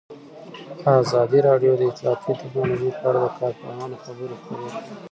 ازادي 1.01 1.39
راډیو 1.47 1.71
د 1.77 1.81
اطلاعاتی 1.91 2.31
تکنالوژي 2.41 2.89
په 2.99 3.05
اړه 3.09 3.19
د 3.23 3.27
کارپوهانو 3.39 3.95
خبرې 4.03 4.35
خپرې 4.41 4.65
کړي. 4.73 4.85